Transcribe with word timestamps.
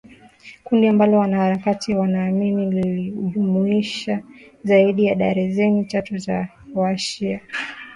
kundi 0.63 0.87
ambalo 0.87 1.19
wanaharakati 1.19 1.95
wanaamini 1.95 2.71
lilijumuisha 2.71 4.19
zaidi 4.63 5.05
ya 5.05 5.15
darzeni 5.15 5.85
tatu 5.85 6.17
za 6.17 6.47
wa-shia 6.75 7.41